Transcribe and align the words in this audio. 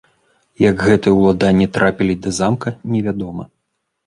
Як 0.61 0.79
гэтыя 0.87 1.13
ўладанні 1.17 1.67
трапілі 1.75 2.17
да 2.25 2.33
замка, 2.39 2.75
не 2.97 3.05
вядома. 3.11 3.49